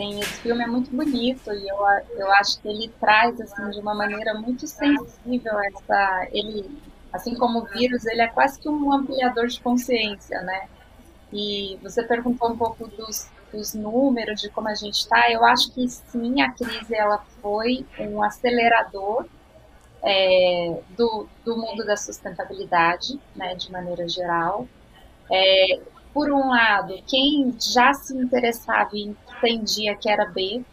Esse 0.00 0.40
filme 0.40 0.62
é 0.62 0.66
muito 0.66 0.90
bonito 0.90 1.52
e 1.52 1.68
eu, 1.68 1.76
eu 2.16 2.30
acho 2.32 2.60
que 2.60 2.68
ele 2.68 2.88
traz 3.00 3.40
assim 3.40 3.70
de 3.70 3.80
uma 3.80 3.94
maneira 3.94 4.34
muito 4.34 4.66
sensível 4.66 5.58
essa 5.60 6.28
ele 6.32 6.70
assim 7.12 7.34
como 7.34 7.60
o 7.60 7.64
vírus 7.64 8.06
ele 8.06 8.20
é 8.20 8.28
quase 8.28 8.60
que 8.60 8.68
um 8.68 8.92
ampliador 8.92 9.46
de 9.46 9.60
consciência, 9.60 10.40
né? 10.42 10.68
E 11.32 11.78
você 11.82 12.02
perguntou 12.02 12.50
um 12.50 12.56
pouco 12.56 12.86
dos, 12.88 13.28
dos 13.52 13.74
números 13.74 14.40
de 14.40 14.48
como 14.50 14.68
a 14.68 14.74
gente 14.74 14.94
está. 14.94 15.30
Eu 15.30 15.44
acho 15.44 15.72
que 15.72 15.86
sim, 15.88 16.40
a 16.40 16.52
crise 16.52 16.94
ela 16.94 17.18
foi 17.42 17.84
um 17.98 18.22
acelerador 18.22 19.26
é, 20.02 20.80
do, 20.96 21.28
do 21.44 21.56
mundo 21.56 21.84
da 21.84 21.96
sustentabilidade, 21.96 23.18
né, 23.34 23.54
de 23.54 23.70
maneira 23.70 24.08
geral. 24.08 24.66
É, 25.30 25.80
por 26.18 26.32
um 26.32 26.48
lado, 26.48 27.00
quem 27.06 27.54
já 27.60 27.94
se 27.94 28.12
interessava 28.12 28.90
e 28.92 29.14
entendia 29.36 29.94
que 29.94 30.10
era 30.10 30.26
B, 30.26 30.64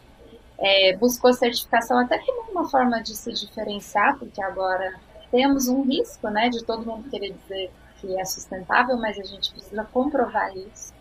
é, 0.58 0.98
buscou 0.98 1.32
certificação 1.34 2.00
até 2.00 2.18
como 2.18 2.50
uma 2.50 2.68
forma 2.68 3.00
de 3.00 3.16
se 3.16 3.32
diferenciar, 3.32 4.18
porque 4.18 4.42
agora 4.42 4.96
temos 5.30 5.68
um 5.68 5.84
risco, 5.84 6.30
né, 6.30 6.50
de 6.50 6.64
todo 6.64 6.84
mundo 6.84 7.08
querer 7.12 7.36
dizer 7.44 7.70
que 8.02 8.20
é 8.20 8.26
sustentável, 8.26 8.98
mas 8.98 9.20
a 9.20 9.24
gente 9.24 9.52
precisa 9.52 9.84
comprovar 9.94 10.52
isso. 10.58 10.92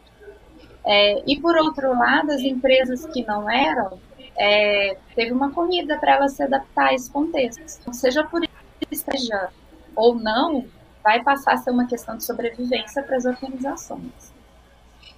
É, 0.85 1.23
e 1.27 1.41
por 1.41 1.57
outro 1.57 1.99
lado, 1.99 2.31
as 2.31 2.43
empresas 2.43 3.07
que 3.07 3.25
não 3.25 3.49
eram, 3.49 3.99
é, 4.37 4.99
teve 5.17 5.33
uma 5.33 5.53
corrida 5.53 5.97
para 5.97 6.17
elas 6.17 6.33
se 6.33 6.43
adaptar 6.43 6.89
a 6.89 6.95
esse 6.95 7.11
contexto. 7.11 7.63
Então, 7.81 7.95
seja 7.95 8.23
por 8.23 8.45
isso 8.45 9.05
seja 9.11 9.49
ou 9.97 10.15
não, 10.15 10.67
vai 11.03 11.23
passar 11.23 11.55
a 11.55 11.57
ser 11.57 11.71
uma 11.71 11.87
questão 11.87 12.15
de 12.15 12.25
sobrevivência 12.25 13.03
para 13.03 13.17
as 13.17 13.25
organizações. 13.25 14.34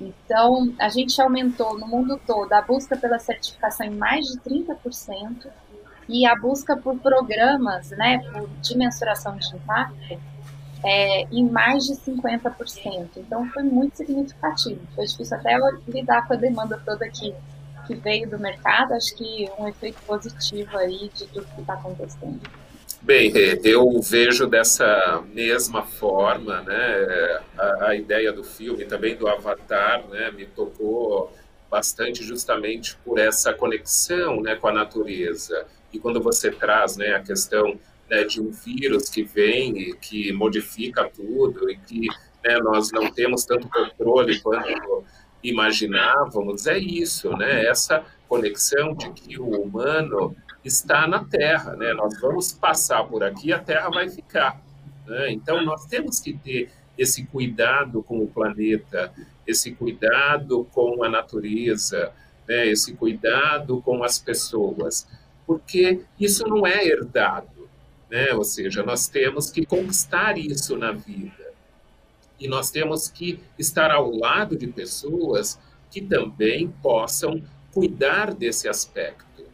Então, 0.00 0.74
a 0.78 0.88
gente 0.88 1.20
aumentou 1.20 1.78
no 1.78 1.86
mundo 1.86 2.20
todo 2.26 2.52
a 2.52 2.60
busca 2.60 2.96
pela 2.96 3.18
certificação 3.18 3.86
em 3.86 3.90
mais 3.90 4.26
de 4.26 4.38
30% 4.40 5.46
e 6.08 6.26
a 6.26 6.36
busca 6.36 6.76
por 6.76 6.98
programas 6.98 7.90
né, 7.90 8.18
por, 8.30 8.48
de 8.60 8.76
mensuração 8.76 9.36
de 9.36 9.56
impacto 9.56 10.20
é, 10.84 11.22
em 11.32 11.48
mais 11.48 11.84
de 11.84 11.94
50%. 11.94 13.08
Então, 13.16 13.48
foi 13.50 13.62
muito 13.62 13.96
significativo. 13.96 14.80
Foi 14.94 15.06
difícil 15.06 15.36
até 15.36 15.56
lidar 15.88 16.26
com 16.26 16.34
a 16.34 16.36
demanda 16.36 16.80
toda 16.84 17.08
que, 17.08 17.34
que 17.86 17.94
veio 17.94 18.28
do 18.28 18.38
mercado. 18.38 18.92
Acho 18.92 19.16
que 19.16 19.50
um 19.58 19.66
efeito 19.66 20.00
positivo 20.06 20.76
aí 20.76 21.10
de 21.14 21.26
tudo 21.28 21.46
que 21.54 21.60
está 21.62 21.72
acontecendo. 21.72 22.40
Bem, 23.06 23.32
eu 23.62 24.00
vejo 24.00 24.48
dessa 24.48 25.22
mesma 25.32 25.84
forma, 25.84 26.60
né, 26.62 27.40
a, 27.56 27.90
a, 27.90 27.94
ideia 27.94 28.32
do 28.32 28.42
filme, 28.42 28.84
também 28.84 29.14
do 29.14 29.28
Avatar, 29.28 30.04
né, 30.08 30.32
me 30.32 30.44
tocou 30.44 31.32
bastante 31.70 32.24
justamente 32.24 32.96
por 33.04 33.20
essa 33.20 33.54
conexão, 33.54 34.42
né, 34.42 34.56
com 34.56 34.66
a 34.66 34.72
natureza. 34.72 35.68
E 35.92 36.00
quando 36.00 36.20
você 36.20 36.50
traz, 36.50 36.96
né, 36.96 37.14
a 37.14 37.22
questão 37.22 37.78
né, 38.10 38.24
de 38.24 38.40
um 38.40 38.50
vírus 38.50 39.08
que 39.08 39.22
vem 39.22 39.78
e 39.78 39.94
que 39.94 40.32
modifica 40.32 41.08
tudo 41.08 41.70
e 41.70 41.76
que 41.76 42.08
né, 42.44 42.58
nós 42.58 42.90
não 42.90 43.08
temos 43.12 43.44
tanto 43.44 43.68
controle 43.68 44.40
quanto 44.40 45.04
imaginávamos, 45.44 46.66
é 46.66 46.76
isso, 46.76 47.30
né, 47.36 47.66
essa 47.66 48.04
conexão 48.28 48.96
de 48.96 49.12
que 49.12 49.38
o 49.38 49.62
humano 49.62 50.34
está 50.66 51.06
na 51.06 51.24
Terra, 51.24 51.76
né? 51.76 51.92
Nós 51.94 52.20
vamos 52.20 52.52
passar 52.52 53.04
por 53.04 53.22
aqui, 53.22 53.52
a 53.52 53.58
Terra 53.58 53.88
vai 53.88 54.08
ficar. 54.08 54.60
Né? 55.06 55.32
Então, 55.32 55.64
nós 55.64 55.86
temos 55.86 56.18
que 56.18 56.32
ter 56.32 56.70
esse 56.98 57.24
cuidado 57.24 58.02
com 58.02 58.18
o 58.22 58.26
planeta, 58.26 59.12
esse 59.46 59.72
cuidado 59.72 60.64
com 60.72 61.04
a 61.04 61.08
natureza, 61.08 62.12
né? 62.48 62.66
esse 62.66 62.94
cuidado 62.94 63.80
com 63.82 64.02
as 64.02 64.18
pessoas, 64.18 65.06
porque 65.46 66.02
isso 66.18 66.44
não 66.48 66.66
é 66.66 66.84
herdado, 66.84 67.68
né? 68.10 68.32
Ou 68.34 68.42
seja, 68.42 68.82
nós 68.82 69.06
temos 69.06 69.48
que 69.50 69.64
conquistar 69.64 70.36
isso 70.36 70.76
na 70.76 70.90
vida. 70.90 71.46
E 72.40 72.48
nós 72.48 72.70
temos 72.70 73.08
que 73.08 73.38
estar 73.56 73.92
ao 73.92 74.10
lado 74.10 74.56
de 74.56 74.66
pessoas 74.66 75.58
que 75.90 76.00
também 76.00 76.68
possam 76.82 77.40
cuidar 77.72 78.34
desse 78.34 78.68
aspecto 78.68 79.45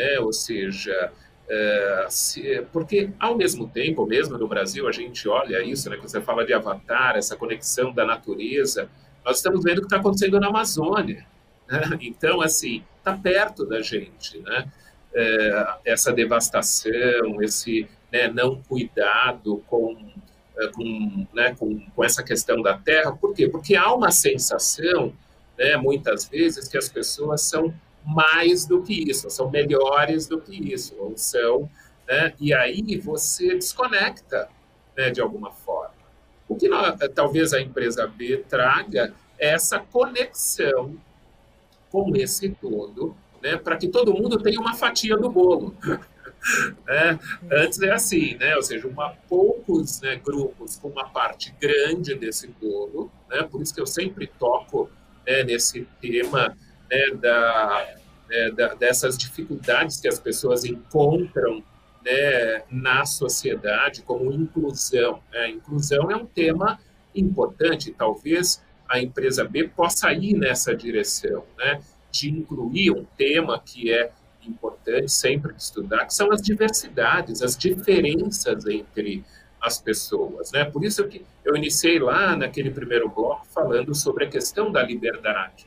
né? 0.00 0.18
Ou 0.20 0.32
seja, 0.32 1.12
é, 1.48 2.06
se, 2.08 2.62
porque 2.72 3.10
ao 3.18 3.36
mesmo 3.36 3.68
tempo, 3.68 4.06
mesmo 4.06 4.38
no 4.38 4.48
Brasil, 4.48 4.88
a 4.88 4.92
gente 4.92 5.28
olha 5.28 5.62
isso, 5.62 5.90
né? 5.90 5.96
Que 5.96 6.02
você 6.02 6.20
fala 6.20 6.44
de 6.44 6.54
avatar, 6.54 7.16
essa 7.16 7.36
conexão 7.36 7.92
da 7.92 8.06
natureza, 8.06 8.88
nós 9.24 9.36
estamos 9.36 9.62
vendo 9.62 9.78
o 9.78 9.80
que 9.82 9.86
está 9.86 9.98
acontecendo 9.98 10.40
na 10.40 10.48
Amazônia. 10.48 11.26
Né? 11.68 11.80
Então, 12.00 12.40
assim, 12.40 12.82
está 12.98 13.12
perto 13.16 13.66
da 13.66 13.80
gente, 13.82 14.38
né? 14.38 14.66
É, 15.12 15.74
essa 15.84 16.12
devastação, 16.12 17.42
esse 17.42 17.88
né, 18.12 18.28
não 18.28 18.62
cuidado 18.62 19.62
com, 19.68 19.96
é, 20.56 20.68
com, 20.68 21.26
né, 21.34 21.54
com, 21.58 21.80
com 21.80 22.04
essa 22.04 22.22
questão 22.22 22.62
da 22.62 22.78
terra. 22.78 23.12
Por 23.12 23.34
quê? 23.34 23.48
Porque 23.48 23.74
há 23.74 23.92
uma 23.92 24.12
sensação, 24.12 25.12
né, 25.58 25.76
muitas 25.76 26.28
vezes, 26.28 26.68
que 26.68 26.78
as 26.78 26.88
pessoas 26.88 27.42
são 27.42 27.74
mais 28.14 28.66
do 28.66 28.82
que 28.82 29.10
isso, 29.10 29.30
são 29.30 29.50
melhores 29.50 30.26
do 30.26 30.40
que 30.40 30.72
isso, 30.72 30.94
ou 30.98 31.16
são, 31.16 31.70
né? 32.08 32.34
E 32.40 32.52
aí 32.52 32.98
você 32.98 33.54
desconecta, 33.54 34.48
né, 34.96 35.10
de 35.10 35.20
alguma 35.20 35.52
forma. 35.52 35.94
O 36.48 36.56
que 36.56 36.68
nós, 36.68 36.98
talvez 37.14 37.52
a 37.52 37.60
empresa 37.60 38.06
B 38.06 38.44
traga 38.48 39.14
é 39.38 39.50
essa 39.50 39.78
conexão 39.78 40.96
com 41.90 42.14
esse 42.16 42.50
todo, 42.50 43.16
né, 43.42 43.56
para 43.56 43.76
que 43.76 43.88
todo 43.88 44.12
mundo 44.12 44.38
tenha 44.38 44.60
uma 44.60 44.74
fatia 44.74 45.16
do 45.16 45.30
bolo. 45.30 45.74
né? 46.86 47.18
Antes 47.52 47.80
é 47.80 47.92
assim, 47.92 48.34
né? 48.36 48.56
ou 48.56 48.62
seja, 48.62 48.86
uma, 48.88 49.10
poucos 49.28 50.00
né, 50.00 50.16
grupos 50.16 50.76
com 50.76 50.88
uma 50.88 51.08
parte 51.08 51.54
grande 51.60 52.14
desse 52.14 52.48
bolo, 52.48 53.10
né? 53.28 53.42
por 53.42 53.60
isso 53.60 53.74
que 53.74 53.80
eu 53.80 53.86
sempre 53.86 54.26
toco 54.26 54.90
né, 55.26 55.44
nesse 55.44 55.86
tema 56.00 56.56
né, 56.90 57.14
da, 57.14 57.94
né, 58.28 58.50
da, 58.50 58.74
dessas 58.74 59.16
dificuldades 59.16 60.00
que 60.00 60.08
as 60.08 60.18
pessoas 60.18 60.64
encontram 60.64 61.62
né, 62.04 62.62
na 62.70 63.04
sociedade 63.04 64.02
como 64.02 64.32
inclusão. 64.32 65.22
Né? 65.32 65.50
Inclusão 65.50 66.10
é 66.10 66.16
um 66.16 66.26
tema 66.26 66.78
importante, 67.14 67.94
talvez 67.96 68.62
a 68.88 69.00
empresa 69.00 69.44
B 69.44 69.68
possa 69.68 70.12
ir 70.12 70.34
nessa 70.34 70.74
direção, 70.74 71.44
né, 71.56 71.80
de 72.10 72.28
incluir 72.28 72.90
um 72.90 73.04
tema 73.16 73.60
que 73.60 73.92
é 73.92 74.10
importante 74.46 75.12
sempre 75.12 75.54
estudar, 75.56 76.06
que 76.06 76.14
são 76.14 76.32
as 76.32 76.42
diversidades, 76.42 77.42
as 77.42 77.56
diferenças 77.56 78.66
entre 78.66 79.24
as 79.60 79.78
pessoas, 79.78 80.50
né? 80.52 80.64
Por 80.64 80.82
isso 80.82 81.06
que 81.06 81.24
eu 81.44 81.54
iniciei 81.54 81.98
lá 81.98 82.34
naquele 82.34 82.70
primeiro 82.70 83.08
bloco 83.08 83.46
falando 83.46 83.94
sobre 83.94 84.24
a 84.24 84.28
questão 84.28 84.72
da 84.72 84.82
liberdade, 84.82 85.66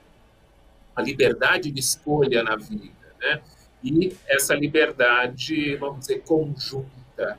a 0.95 1.01
liberdade 1.01 1.71
de 1.71 1.79
escolha 1.79 2.43
na 2.43 2.55
vida, 2.55 2.91
né? 3.21 3.41
E 3.83 4.15
essa 4.27 4.55
liberdade, 4.55 5.75
vamos 5.75 5.99
dizer, 6.01 6.21
conjunta. 6.21 6.87
Né? 7.17 7.37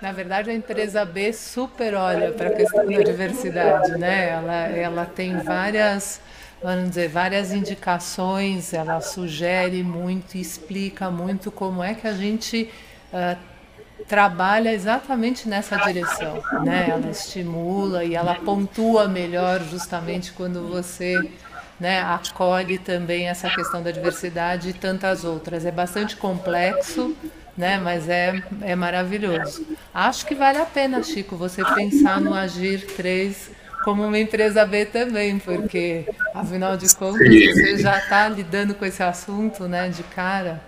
Na 0.00 0.12
verdade, 0.12 0.50
a 0.50 0.54
empresa 0.54 1.04
B 1.04 1.32
super 1.32 1.94
olha 1.94 2.32
para 2.32 2.48
a 2.48 2.54
questão 2.54 2.86
da 2.86 3.02
diversidade, 3.02 3.92
né? 3.98 4.30
Ela, 4.30 4.66
ela 4.68 5.06
tem 5.06 5.36
várias 5.38 6.20
vamos 6.64 6.88
dizer, 6.88 7.08
várias 7.08 7.52
indicações, 7.52 8.72
ela 8.72 8.98
sugere 9.02 9.82
muito, 9.82 10.36
explica 10.36 11.10
muito 11.10 11.50
como 11.50 11.82
é 11.82 11.92
que 11.92 12.08
a 12.08 12.14
gente 12.14 12.70
uh, 13.12 13.36
trabalha 14.08 14.72
exatamente 14.72 15.46
nessa 15.46 15.76
direção, 15.76 16.42
né? 16.64 16.86
Ela 16.88 17.10
estimula 17.10 18.02
e 18.02 18.14
ela 18.14 18.36
pontua 18.36 19.06
melhor 19.06 19.60
justamente 19.60 20.32
quando 20.32 20.66
você 20.66 21.20
né, 21.78 22.00
acolhe 22.00 22.78
também 22.78 23.28
essa 23.28 23.50
questão 23.50 23.82
da 23.82 23.90
diversidade 23.90 24.70
e 24.70 24.72
tantas 24.72 25.24
outras. 25.24 25.64
É 25.64 25.70
bastante 25.70 26.16
complexo, 26.16 27.16
né, 27.56 27.78
mas 27.78 28.08
é, 28.08 28.42
é 28.62 28.74
maravilhoso. 28.74 29.66
Acho 29.92 30.26
que 30.26 30.34
vale 30.34 30.58
a 30.58 30.66
pena, 30.66 31.02
Chico, 31.02 31.36
você 31.36 31.64
pensar 31.64 32.20
no 32.20 32.34
Agir 32.34 32.86
3 32.96 33.50
como 33.84 34.02
uma 34.06 34.18
empresa 34.18 34.64
B 34.64 34.86
também, 34.86 35.38
porque 35.38 36.08
afinal 36.34 36.76
de 36.76 36.92
contas 36.94 37.28
você 37.28 37.78
já 37.78 37.98
está 37.98 38.28
lidando 38.28 38.74
com 38.74 38.84
esse 38.84 39.02
assunto 39.02 39.68
né, 39.68 39.88
de 39.90 40.02
cara. 40.02 40.60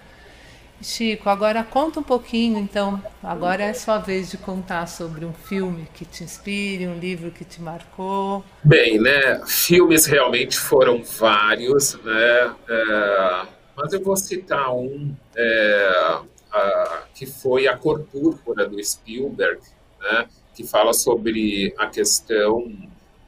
Chico, 0.82 1.28
agora 1.28 1.64
conta 1.64 2.00
um 2.00 2.02
pouquinho, 2.02 2.58
então. 2.58 3.02
Agora 3.22 3.62
é 3.62 3.72
sua 3.72 3.98
vez 3.98 4.30
de 4.30 4.36
contar 4.36 4.86
sobre 4.86 5.24
um 5.24 5.32
filme 5.32 5.88
que 5.94 6.04
te 6.04 6.22
inspire, 6.22 6.86
um 6.86 6.98
livro 6.98 7.30
que 7.30 7.44
te 7.44 7.60
marcou. 7.60 8.44
Bem, 8.62 9.00
né? 9.00 9.42
Filmes 9.46 10.06
realmente 10.06 10.58
foram 10.58 11.02
vários, 11.02 11.94
né? 12.02 12.54
É, 12.68 13.46
mas 13.76 13.92
eu 13.92 14.02
vou 14.02 14.16
citar 14.16 14.72
um 14.72 15.14
é, 15.34 16.18
a, 16.52 17.02
que 17.14 17.26
foi 17.26 17.66
A 17.66 17.76
Cor 17.76 18.00
Púrpura 18.00 18.68
do 18.68 18.82
Spielberg, 18.82 19.60
né? 20.00 20.26
Que 20.54 20.64
fala 20.64 20.92
sobre 20.92 21.74
a 21.78 21.86
questão 21.86 22.70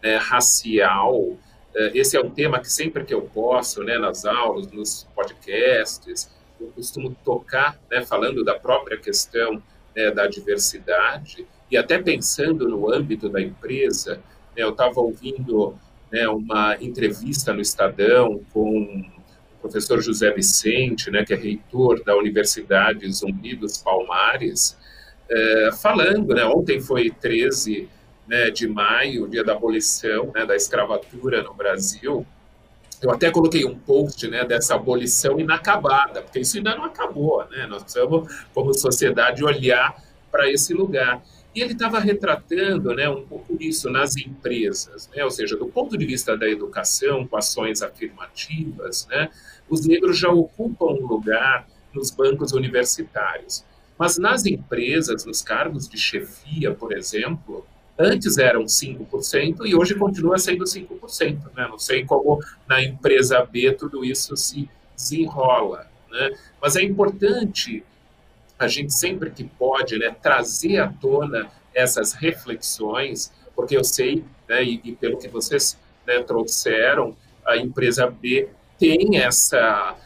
né, 0.02 0.16
racial. 0.16 1.36
É, 1.74 1.92
esse 1.94 2.16
é 2.16 2.20
um 2.20 2.30
tema 2.30 2.60
que 2.60 2.70
sempre 2.70 3.04
que 3.04 3.14
eu 3.14 3.22
posso, 3.22 3.82
né, 3.82 3.98
nas 3.98 4.24
aulas, 4.24 4.70
nos 4.70 5.06
podcasts 5.14 6.37
eu 6.60 6.68
costumo 6.68 7.16
tocar, 7.24 7.78
né, 7.90 8.04
falando 8.04 8.44
da 8.44 8.58
própria 8.58 8.98
questão 8.98 9.62
né, 9.94 10.10
da 10.10 10.26
diversidade 10.26 11.46
e 11.70 11.76
até 11.76 11.98
pensando 11.98 12.68
no 12.68 12.92
âmbito 12.92 13.28
da 13.28 13.40
empresa. 13.40 14.16
Né, 14.56 14.62
eu 14.64 14.70
estava 14.70 15.00
ouvindo 15.00 15.78
né, 16.10 16.28
uma 16.28 16.76
entrevista 16.80 17.52
no 17.52 17.60
Estadão 17.60 18.40
com 18.52 19.04
o 19.56 19.60
professor 19.60 20.00
José 20.00 20.32
Vicente, 20.32 21.10
né, 21.10 21.24
que 21.24 21.34
é 21.34 21.36
reitor 21.36 22.02
da 22.04 22.16
Universidade 22.16 23.10
Zumbi 23.12 23.54
dos 23.54 23.78
Palmares, 23.78 24.76
é, 25.30 25.70
falando, 25.80 26.34
né, 26.34 26.44
ontem 26.44 26.80
foi 26.80 27.10
13 27.10 27.88
né, 28.26 28.50
de 28.50 28.68
maio, 28.68 29.28
dia 29.28 29.42
da 29.42 29.52
abolição 29.52 30.32
da 30.32 30.54
escravatura 30.54 31.42
no 31.42 31.54
Brasil, 31.54 32.26
eu 33.02 33.10
até 33.10 33.30
coloquei 33.30 33.64
um 33.64 33.78
post 33.78 34.26
né, 34.28 34.44
dessa 34.44 34.74
abolição 34.74 35.38
inacabada, 35.38 36.22
porque 36.22 36.40
isso 36.40 36.56
ainda 36.56 36.74
não 36.74 36.84
acabou, 36.84 37.46
né? 37.48 37.66
Nós 37.66 37.82
precisamos, 37.82 38.44
como 38.52 38.74
sociedade, 38.74 39.44
olhar 39.44 40.02
para 40.30 40.50
esse 40.50 40.74
lugar. 40.74 41.22
E 41.54 41.60
ele 41.60 41.72
estava 41.72 41.98
retratando 41.98 42.94
né, 42.94 43.08
um 43.08 43.24
pouco 43.24 43.56
isso 43.58 43.90
nas 43.90 44.16
empresas, 44.16 45.08
né? 45.14 45.24
ou 45.24 45.30
seja, 45.30 45.56
do 45.56 45.66
ponto 45.66 45.96
de 45.96 46.04
vista 46.04 46.36
da 46.36 46.48
educação, 46.48 47.26
com 47.26 47.36
ações 47.36 47.82
afirmativas, 47.82 49.06
né, 49.10 49.30
os 49.68 49.86
negros 49.86 50.18
já 50.18 50.30
ocupam 50.30 50.86
um 50.86 51.06
lugar 51.06 51.66
nos 51.92 52.10
bancos 52.10 52.52
universitários. 52.52 53.64
Mas 53.98 54.18
nas 54.18 54.46
empresas, 54.46 55.24
nos 55.24 55.42
cargos 55.42 55.88
de 55.88 55.98
chefia, 55.98 56.72
por 56.72 56.92
exemplo, 56.92 57.66
Antes 57.98 58.38
eram 58.38 58.64
5% 58.64 59.66
e 59.66 59.74
hoje 59.74 59.94
continua 59.96 60.38
sendo 60.38 60.64
5%. 60.64 61.52
Né? 61.56 61.66
Não 61.68 61.78
sei 61.78 62.04
como 62.04 62.40
na 62.68 62.82
empresa 62.82 63.44
B 63.44 63.72
tudo 63.72 64.04
isso 64.04 64.36
se 64.36 64.70
desenrola. 64.94 65.90
Né? 66.10 66.30
Mas 66.62 66.76
é 66.76 66.82
importante 66.82 67.84
a 68.58 68.68
gente 68.68 68.92
sempre 68.92 69.30
que 69.30 69.44
pode 69.44 69.98
né, 69.98 70.14
trazer 70.22 70.78
à 70.78 70.88
tona 70.88 71.48
essas 71.74 72.12
reflexões, 72.12 73.32
porque 73.54 73.76
eu 73.76 73.84
sei, 73.84 74.24
né, 74.48 74.64
e, 74.64 74.80
e 74.84 74.92
pelo 74.92 75.16
que 75.16 75.28
vocês 75.28 75.78
né, 76.06 76.20
trouxeram, 76.22 77.16
a 77.46 77.56
empresa 77.56 78.10
B 78.10 78.48
tem 78.78 79.18
essa 79.18 79.96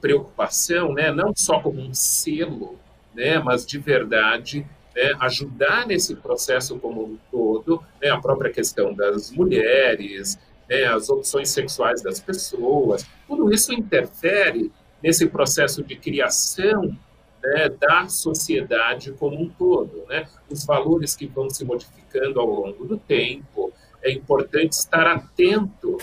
preocupação, 0.00 0.92
né, 0.92 1.10
não 1.12 1.32
só 1.34 1.60
como 1.60 1.80
um 1.80 1.94
selo, 1.94 2.78
né, 3.14 3.38
mas 3.38 3.66
de 3.66 3.78
verdade 3.78 4.66
né, 4.94 5.14
ajudar 5.20 5.86
nesse 5.86 6.14
processo 6.16 6.78
como 6.78 7.04
um 7.04 7.18
todo, 7.30 7.82
né, 8.00 8.10
a 8.10 8.20
própria 8.20 8.52
questão 8.52 8.94
das 8.94 9.30
mulheres, 9.30 10.38
né, 10.68 10.84
as 10.84 11.08
opções 11.08 11.50
sexuais 11.50 12.02
das 12.02 12.20
pessoas, 12.20 13.06
tudo 13.26 13.52
isso 13.52 13.72
interfere 13.72 14.70
nesse 15.02 15.26
processo 15.26 15.82
de 15.82 15.96
criação 15.96 16.96
né, 17.42 17.68
da 17.68 18.08
sociedade 18.08 19.12
como 19.12 19.40
um 19.40 19.48
todo. 19.48 20.04
Né? 20.08 20.26
Os 20.48 20.64
valores 20.64 21.16
que 21.16 21.26
vão 21.26 21.50
se 21.50 21.64
modificando 21.64 22.38
ao 22.40 22.46
longo 22.46 22.84
do 22.84 22.96
tempo, 22.96 23.72
é 24.02 24.10
importante 24.10 24.72
estar 24.72 25.06
atento 25.06 25.96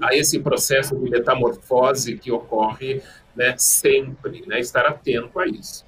a 0.00 0.14
esse 0.14 0.40
processo 0.40 0.96
de 0.96 1.10
metamorfose 1.10 2.18
que 2.18 2.30
ocorre 2.30 3.02
né, 3.34 3.54
sempre, 3.56 4.44
né, 4.46 4.60
estar 4.60 4.86
atento 4.86 5.38
a 5.38 5.46
isso. 5.46 5.84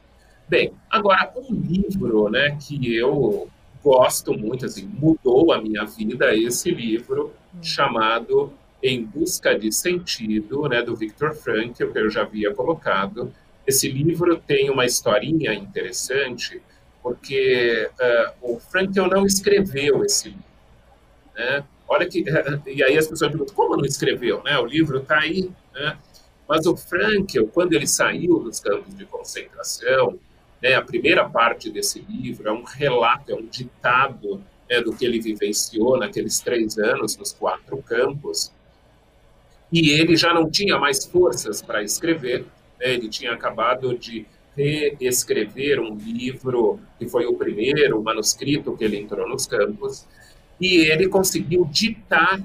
Bem, 0.49 0.73
agora, 0.89 1.33
um 1.37 1.55
livro 1.55 2.29
né, 2.29 2.57
que 2.61 2.95
eu 2.95 3.49
gosto 3.83 4.33
muito, 4.33 4.65
assim, 4.65 4.85
mudou 4.85 5.53
a 5.53 5.61
minha 5.61 5.85
vida, 5.85 6.27
é 6.27 6.39
esse 6.39 6.71
livro 6.71 7.33
chamado 7.61 8.53
Em 8.81 9.05
Busca 9.05 9.59
de 9.59 9.73
Sentido, 9.73 10.69
né, 10.69 10.83
do 10.83 10.95
Viktor 10.95 11.35
Frankl, 11.35 11.89
que 11.89 11.99
eu 11.99 12.11
já 12.11 12.23
havia 12.23 12.55
colocado. 12.55 13.33
Esse 13.67 13.89
livro 13.89 14.37
tem 14.37 14.71
uma 14.71 14.85
historinha 14.85 15.53
interessante, 15.53 16.63
porque 17.03 17.91
uh, 18.01 18.55
o 18.55 18.61
Frankl 18.61 19.07
não 19.09 19.27
escreveu 19.27 20.05
esse 20.05 20.29
livro. 20.29 20.45
Né? 21.35 21.65
Olha 21.89 22.07
que 22.07 22.25
e 22.67 22.83
aí 22.85 22.97
as 22.97 23.09
pessoas 23.09 23.31
perguntam 23.31 23.55
como 23.55 23.77
não 23.77 23.85
escreveu, 23.85 24.43
né? 24.45 24.59
O 24.59 24.65
livro 24.65 24.99
está 24.99 25.19
aí, 25.21 25.51
né? 25.75 25.97
Mas 26.49 26.67
o 26.67 26.77
Frankl, 26.77 27.47
quando 27.53 27.73
ele 27.73 27.87
saiu 27.87 28.39
dos 28.39 28.61
campos 28.61 28.97
de 28.97 29.05
concentração, 29.05 30.19
né, 30.63 30.75
a 30.75 30.83
primeira 30.83 31.29
parte 31.29 31.71
desse 31.71 32.01
livro 32.09 32.49
é 32.49 32.53
um 32.53 32.63
relato, 32.63 33.33
é 33.33 33.35
um 33.35 33.47
ditado 33.47 34.43
né, 34.69 34.81
do 34.81 34.95
que 34.95 35.05
ele 35.05 35.21
vivenciou 35.21 35.99
naqueles 35.99 36.41
três 36.41 36.79
anos 36.79 37.17
nos 37.17 37.33
quatro 37.33 37.77
campos. 37.83 38.53
E 39.73 39.91
ele 39.91 40.17
já 40.17 40.33
não 40.33 40.51
tinha 40.51 40.79
mais 40.79 41.05
forças 41.05 41.61
para 41.61 41.83
escrever, 41.83 42.43
né, 42.81 42.95
ele 42.95 43.09
tinha 43.09 43.33
acabado 43.33 43.97
de 43.97 44.27
reescrever 44.57 45.79
um 45.81 45.95
livro 45.97 46.81
que 46.99 47.07
foi 47.07 47.27
o 47.27 47.35
primeiro 47.35 48.03
manuscrito 48.03 48.75
que 48.77 48.85
ele 48.85 48.97
entrou 48.97 49.29
nos 49.29 49.47
campos, 49.47 50.07
e 50.59 50.91
ele 50.91 51.09
conseguiu 51.09 51.67
ditar 51.71 52.43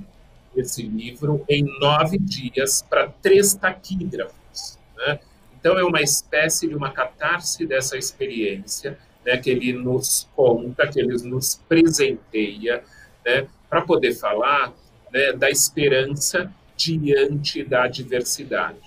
esse 0.56 0.84
livro 0.84 1.46
em 1.48 1.64
nove 1.80 2.18
dias 2.18 2.82
para 2.82 3.08
três 3.08 3.54
taquígrafos. 3.54 4.78
Né? 4.98 5.20
Então, 5.62 5.78
é 5.78 5.84
uma 5.84 6.02
espécie 6.02 6.68
de 6.68 6.76
uma 6.76 6.92
catarse 6.92 7.68
dessa 7.68 7.96
experiência, 7.96 8.98
né, 9.24 9.38
que 9.38 9.52
ele 9.52 9.72
nos 9.74 10.28
conta, 10.36 10.88
que 10.88 11.00
ele 11.00 11.16
nos 11.24 11.62
presenteia, 11.70 12.84
né, 13.24 13.48
para 13.70 13.84
poder 13.84 14.16
falar 14.16 14.74
né, 15.14 15.34
da 15.34 15.52
esperança 15.52 16.52
diante 16.76 17.64
da 17.64 17.84
adversidade. 17.84 18.80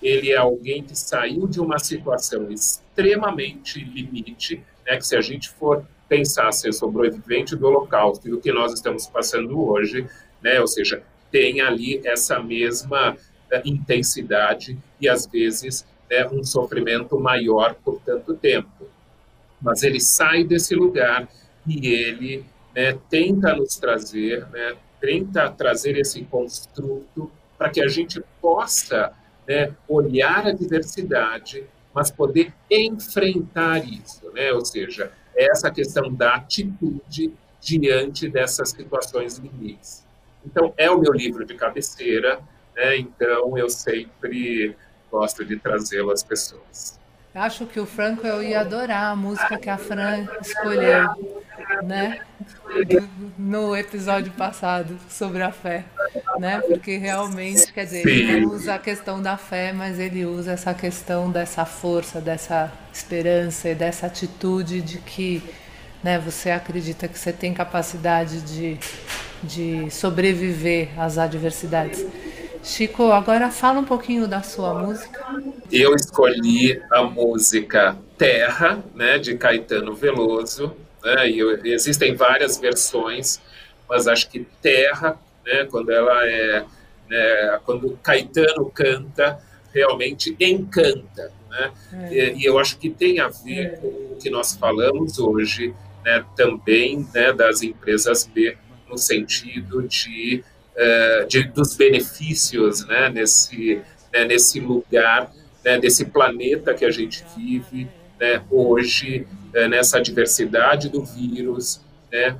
Ele 0.00 0.30
é 0.30 0.36
alguém 0.36 0.84
que 0.84 0.96
saiu 0.96 1.48
de 1.48 1.60
uma 1.60 1.80
situação 1.80 2.48
extremamente 2.50 3.82
limite, 3.82 4.62
né, 4.86 4.96
que 4.96 5.06
se 5.06 5.16
a 5.16 5.20
gente 5.20 5.50
for 5.50 5.84
pensar 6.08 6.52
ser 6.52 6.72
sobrevivente 6.72 7.56
do 7.56 7.66
Holocausto 7.66 8.28
e 8.28 8.30
do 8.30 8.40
que 8.40 8.52
nós 8.52 8.72
estamos 8.72 9.08
passando 9.08 9.60
hoje, 9.68 10.06
né, 10.40 10.60
ou 10.60 10.68
seja, 10.68 11.02
tem 11.30 11.60
ali 11.60 12.00
essa 12.04 12.40
mesma 12.40 13.12
uh, 13.12 13.16
intensidade 13.64 14.78
e 15.00 15.08
às 15.08 15.26
vezes 15.26 15.86
né, 16.10 16.26
um 16.32 16.42
sofrimento 16.42 17.18
maior 17.18 17.74
por 17.74 18.00
tanto 18.00 18.34
tempo. 18.34 18.88
Mas 19.62 19.82
ele 19.82 20.00
sai 20.00 20.42
desse 20.42 20.74
lugar 20.74 21.28
e 21.66 21.86
ele 21.86 22.44
né, 22.74 22.98
tenta 23.08 23.54
nos 23.54 23.76
trazer, 23.76 24.46
né, 24.48 24.76
tenta 25.00 25.48
trazer 25.50 25.96
esse 25.96 26.22
construto 26.24 27.30
para 27.56 27.70
que 27.70 27.82
a 27.82 27.88
gente 27.88 28.22
possa 28.40 29.12
né, 29.46 29.74
olhar 29.88 30.46
a 30.46 30.52
diversidade, 30.52 31.64
mas 31.92 32.10
poder 32.10 32.52
enfrentar 32.70 33.84
isso, 33.84 34.30
né? 34.32 34.52
ou 34.52 34.64
seja, 34.64 35.12
essa 35.36 35.70
questão 35.70 36.12
da 36.12 36.36
atitude 36.36 37.32
diante 37.60 38.28
dessas 38.28 38.70
situações 38.70 39.38
limites. 39.38 40.06
Então, 40.46 40.72
é 40.76 40.90
o 40.90 40.98
meu 40.98 41.12
livro 41.12 41.44
de 41.44 41.54
cabeceira, 41.54 42.40
né? 42.74 42.96
então 42.96 43.58
eu 43.58 43.68
sempre 43.68 44.76
gosto 45.10 45.44
de 45.44 45.56
trazê-lo 45.58 46.10
às 46.10 46.22
pessoas. 46.22 47.00
Acho 47.34 47.64
que 47.64 47.78
o 47.78 47.86
Franco 47.86 48.26
eu 48.26 48.42
ia 48.42 48.60
adorar 48.60 49.12
a 49.12 49.16
música 49.16 49.56
que 49.56 49.70
a 49.70 49.78
Fran 49.78 50.26
escolheu, 50.40 51.08
né? 51.84 52.20
No 53.38 53.76
episódio 53.76 54.32
passado 54.32 54.98
sobre 55.08 55.40
a 55.40 55.52
fé, 55.52 55.84
né? 56.40 56.60
Porque 56.60 56.96
realmente, 56.96 57.72
quer 57.72 57.84
dizer, 57.84 58.04
ele 58.04 58.46
usa 58.46 58.74
a 58.74 58.78
questão 58.80 59.22
da 59.22 59.36
fé, 59.36 59.72
mas 59.72 60.00
ele 60.00 60.26
usa 60.26 60.52
essa 60.52 60.74
questão 60.74 61.30
dessa 61.30 61.64
força, 61.64 62.20
dessa 62.20 62.72
esperança 62.92 63.68
e 63.68 63.76
dessa 63.76 64.06
atitude 64.06 64.80
de 64.80 64.98
que, 64.98 65.40
né? 66.02 66.18
Você 66.18 66.50
acredita 66.50 67.06
que 67.06 67.16
você 67.16 67.32
tem 67.32 67.54
capacidade 67.54 68.40
de, 68.40 68.76
de 69.40 69.88
sobreviver 69.88 70.88
às 71.00 71.16
adversidades. 71.16 72.04
Chico, 72.62 73.10
agora 73.10 73.50
fala 73.50 73.80
um 73.80 73.84
pouquinho 73.84 74.28
da 74.28 74.42
sua 74.42 74.74
música. 74.74 75.24
Eu 75.72 75.94
escolhi 75.94 76.80
a 76.90 77.02
música 77.02 77.96
Terra, 78.18 78.84
né, 78.94 79.18
de 79.18 79.36
Caetano 79.36 79.94
Veloso. 79.94 80.76
Né, 81.02 81.30
e 81.30 81.40
existem 81.72 82.14
várias 82.14 82.58
versões, 82.58 83.40
mas 83.88 84.06
acho 84.06 84.28
que 84.28 84.46
Terra, 84.60 85.18
né, 85.44 85.66
quando 85.70 85.90
ela 85.90 86.26
é, 86.28 86.64
né, 87.08 87.60
quando 87.64 87.98
Caetano 88.02 88.70
canta, 88.70 89.40
realmente 89.72 90.36
encanta. 90.38 91.32
Né? 91.48 91.72
É. 91.92 92.14
E, 92.14 92.38
e, 92.38 92.44
eu 92.44 92.58
acho 92.58 92.78
que 92.78 92.90
tem 92.90 93.20
a 93.20 93.28
ver 93.28 93.66
é. 93.66 93.68
com 93.76 93.86
o 93.86 94.18
que 94.20 94.28
nós 94.28 94.54
falamos 94.54 95.18
hoje, 95.18 95.74
né, 96.04 96.24
também 96.36 97.08
né, 97.14 97.32
das 97.32 97.62
empresas 97.62 98.26
B, 98.26 98.56
no 98.88 98.98
sentido 98.98 99.82
de 99.88 100.44
é, 100.76 101.24
de, 101.28 101.44
dos 101.44 101.76
benefícios 101.76 102.86
né, 102.86 103.08
nesse, 103.08 103.82
né, 104.12 104.24
nesse 104.24 104.60
lugar, 104.60 105.30
né, 105.64 105.78
desse 105.78 106.04
planeta 106.06 106.74
que 106.74 106.84
a 106.84 106.90
gente 106.90 107.24
vive 107.36 107.88
né, 108.18 108.42
hoje, 108.50 109.26
é, 109.54 109.68
nessa 109.68 110.00
diversidade 110.00 110.88
do 110.88 111.04
vírus. 111.04 111.80
Né, 112.10 112.36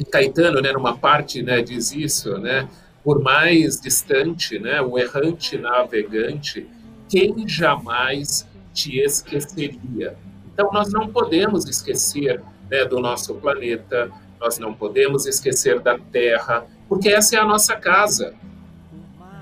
e 0.00 0.04
Caetano, 0.04 0.60
né, 0.60 0.72
numa 0.72 0.96
parte, 0.96 1.42
né, 1.42 1.60
diz 1.60 1.92
isso, 1.92 2.38
né, 2.38 2.68
por 3.02 3.20
mais 3.20 3.80
distante, 3.80 4.58
né, 4.58 4.80
o 4.80 4.98
errante 4.98 5.56
navegante, 5.58 6.66
quem 7.08 7.48
jamais 7.48 8.46
te 8.72 8.98
esqueceria? 9.00 10.16
Então, 10.52 10.70
nós 10.72 10.92
não 10.92 11.08
podemos 11.08 11.66
esquecer 11.66 12.40
né, 12.70 12.84
do 12.84 13.00
nosso 13.00 13.34
planeta, 13.36 14.10
nós 14.40 14.58
não 14.58 14.72
podemos 14.72 15.26
esquecer 15.26 15.80
da 15.80 15.98
terra, 15.98 16.66
porque 16.88 17.08
essa 17.08 17.36
é 17.36 17.38
a 17.38 17.44
nossa 17.44 17.76
casa. 17.76 18.34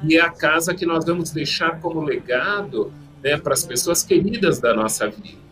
E 0.02 0.16
é 0.16 0.20
a 0.20 0.30
casa 0.30 0.74
que 0.74 0.84
nós 0.84 1.04
vamos 1.04 1.30
deixar 1.30 1.80
como 1.80 2.00
legado 2.00 2.92
né, 3.22 3.36
para 3.36 3.54
as 3.54 3.64
pessoas 3.64 4.02
queridas 4.02 4.60
da 4.60 4.74
nossa 4.74 5.08
vida. 5.08 5.46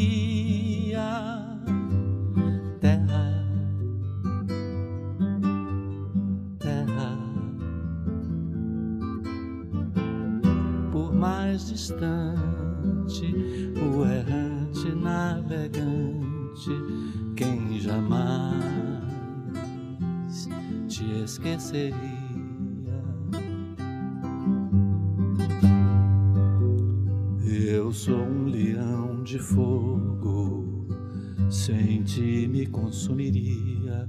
Mais 11.18 11.66
distante, 11.68 13.34
o 13.80 14.04
errante 14.04 14.92
navegante, 14.94 16.70
quem 17.34 17.80
jamais 17.80 18.56
te 20.86 21.04
esqueceria. 21.24 22.15
De 29.36 29.42
fogo, 29.42 30.88
sem 31.50 32.02
ti 32.02 32.48
me 32.48 32.64
consumiria 32.66 34.08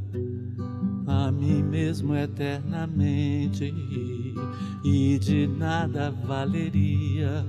a 1.05 1.31
mim 1.33 1.61
mesmo 1.63 2.15
eternamente 2.15 3.73
e 4.85 5.19
de 5.19 5.45
nada 5.47 6.11
valeria 6.11 7.45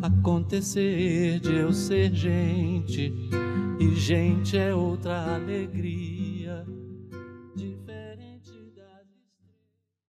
acontecer 0.00 1.40
de 1.40 1.52
eu 1.56 1.74
ser 1.74 2.10
gente 2.14 3.12
e 3.78 3.94
gente 3.94 4.56
é 4.56 4.74
outra 4.74 5.34
alegria. 5.34 6.01